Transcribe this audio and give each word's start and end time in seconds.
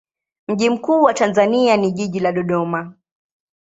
Mji 0.47 0.69
mkuu 0.69 1.01
wa 1.03 1.13
Tanzania 1.13 1.77
ni 1.77 1.91
jiji 1.91 2.19
la 2.19 2.31
Dodoma. 2.31 2.93